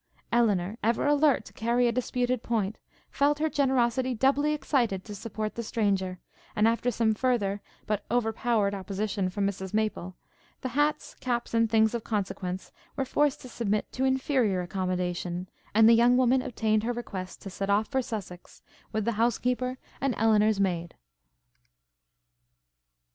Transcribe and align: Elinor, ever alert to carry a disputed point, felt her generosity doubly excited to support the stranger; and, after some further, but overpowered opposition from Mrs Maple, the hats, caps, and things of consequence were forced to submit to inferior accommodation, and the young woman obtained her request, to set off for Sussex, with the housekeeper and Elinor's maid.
Elinor, 0.31 0.79
ever 0.81 1.05
alert 1.05 1.45
to 1.45 1.53
carry 1.53 1.87
a 1.87 1.91
disputed 1.91 2.41
point, 2.41 2.79
felt 3.11 3.37
her 3.37 3.51
generosity 3.51 4.15
doubly 4.15 4.51
excited 4.51 5.05
to 5.05 5.13
support 5.13 5.53
the 5.53 5.61
stranger; 5.61 6.17
and, 6.55 6.67
after 6.67 6.89
some 6.89 7.13
further, 7.13 7.61
but 7.85 8.03
overpowered 8.09 8.73
opposition 8.73 9.29
from 9.29 9.45
Mrs 9.45 9.75
Maple, 9.75 10.15
the 10.61 10.69
hats, 10.69 11.15
caps, 11.19 11.53
and 11.53 11.69
things 11.69 11.93
of 11.93 12.03
consequence 12.03 12.71
were 12.95 13.05
forced 13.05 13.41
to 13.41 13.47
submit 13.47 13.91
to 13.91 14.03
inferior 14.03 14.61
accommodation, 14.63 15.47
and 15.75 15.87
the 15.87 15.93
young 15.93 16.17
woman 16.17 16.41
obtained 16.41 16.81
her 16.81 16.93
request, 16.93 17.39
to 17.43 17.51
set 17.51 17.69
off 17.69 17.87
for 17.87 18.01
Sussex, 18.01 18.63
with 18.91 19.05
the 19.05 19.11
housekeeper 19.21 19.77
and 20.01 20.15
Elinor's 20.17 20.59
maid. 20.59 20.95